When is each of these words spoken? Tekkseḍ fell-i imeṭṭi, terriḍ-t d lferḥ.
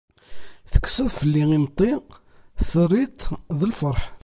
Tekkseḍ 0.71 1.07
fell-i 1.19 1.43
imeṭṭi, 1.55 1.91
terriḍ-t 2.69 3.23
d 3.59 3.61
lferḥ. 3.69 4.01